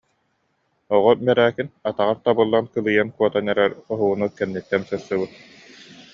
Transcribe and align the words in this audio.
Оҕо 0.95 1.11
Бэрээкин 1.25 1.67
атаҕар 1.89 2.17
табыллан 2.25 2.65
кылыйан 2.73 3.09
куотан 3.15 3.45
эрэр 3.51 3.71
хоһууну 3.85 4.27
кэнниттэн 4.37 4.81
сырсыбыт 4.89 5.31